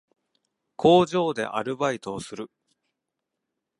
[0.77, 2.49] 工場でアルバイトをする